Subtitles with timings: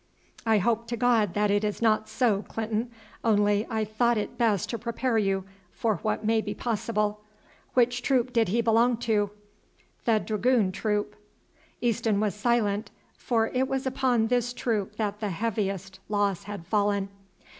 [0.47, 2.89] "I hope to God that it is not so, Clinton,
[3.23, 7.21] only I thought it best to prepare you for what may be possible.
[7.75, 9.29] Which troop did he belong to?"
[10.05, 11.15] "The Dragoon troop."
[11.81, 17.09] Easton was silent, for it was upon this troop that the heaviest loss had fallen.